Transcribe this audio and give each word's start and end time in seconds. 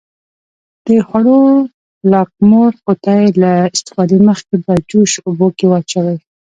د 0.85 0.87
خوړو 1.07 1.39
لاکمُر 2.11 2.71
قوطي 2.85 3.23
له 3.41 3.51
استفادې 3.75 4.17
مخکې 4.27 4.55
په 4.65 4.73
جوش 4.89 5.11
اوبو 5.27 5.47
کې 5.57 5.65
واچوئ. 5.69 6.17